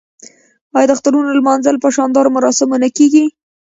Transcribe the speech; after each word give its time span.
آیا 0.75 0.87
د 0.87 0.91
اخترونو 0.95 1.35
لمانځل 1.39 1.75
په 1.83 1.89
شاندارو 1.95 2.33
مراسمو 2.37 2.77
نه 2.83 2.89
کیږي؟ 2.97 3.25